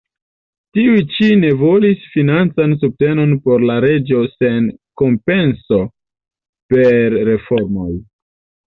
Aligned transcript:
Tiuj 0.77 1.01
ĉi 1.15 1.27
ne 1.41 1.51
volis 1.59 2.07
financan 2.13 2.73
subtenon 2.85 3.37
por 3.45 3.67
la 3.73 3.77
reĝo 3.87 4.25
sen 4.35 4.73
kompenso 5.05 5.83
per 6.75 7.21
reformoj. 7.33 7.91